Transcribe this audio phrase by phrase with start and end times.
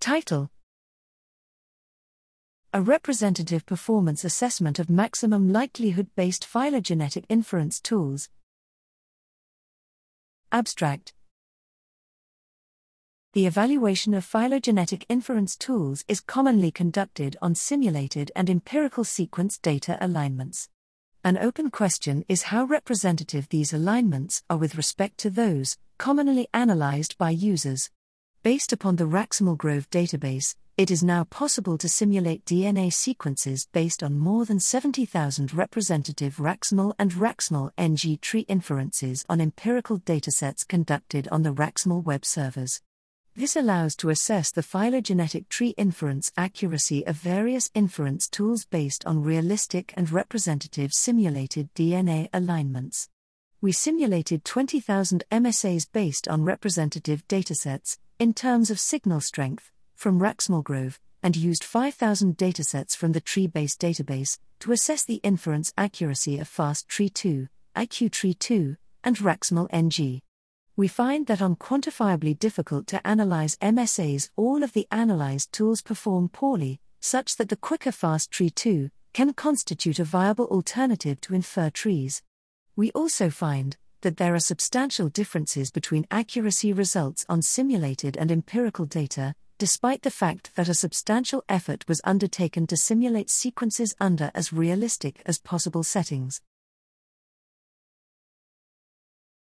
[0.00, 0.50] Title
[2.72, 8.28] A representative performance assessment of maximum likelihood based phylogenetic inference tools.
[10.52, 11.14] Abstract
[13.32, 19.98] The evaluation of phylogenetic inference tools is commonly conducted on simulated and empirical sequence data
[20.00, 20.68] alignments.
[21.24, 27.18] An open question is how representative these alignments are with respect to those commonly analyzed
[27.18, 27.90] by users.
[28.44, 34.16] Based upon the RAxMLGrove database, it is now possible to simulate DNA sequences based on
[34.16, 41.52] more than 70,000 representative RAxML and RAxML-NG tree inferences on empirical datasets conducted on the
[41.52, 42.80] RAxML web servers.
[43.34, 49.24] This allows to assess the phylogenetic tree inference accuracy of various inference tools based on
[49.24, 53.08] realistic and representative simulated DNA alignments.
[53.60, 60.98] We simulated 20,000 MSAs based on representative datasets, in terms of signal strength, from RAxMLGrove,
[61.22, 67.48] and used 5,000 datasets from the TreeBASE database to assess the inference accuracy of FastTree2,
[67.76, 70.22] IQ-TREE2, and RAxML-NG
[70.78, 76.28] we find that on quantifiably difficult to analyze MSAs, all of the analyzed tools perform
[76.28, 82.22] poorly, such that the quicker FastTree2 can constitute a viable alternative to infer trees.
[82.76, 88.84] We also find that there are substantial differences between accuracy results on simulated and empirical
[88.84, 94.52] data, despite the fact that a substantial effort was undertaken to simulate sequences under as
[94.52, 96.40] realistic as possible settings.